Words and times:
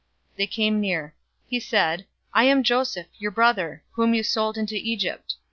They 0.35 0.47
came 0.47 0.81
near. 0.81 1.13
"He 1.45 1.59
said, 1.59 2.07
I 2.33 2.45
am 2.45 2.63
Joseph, 2.63 3.05
your 3.19 3.29
brother, 3.29 3.83
whom 3.91 4.15
you 4.15 4.23
sold 4.23 4.57
into 4.57 4.73
Egypt. 4.73 5.35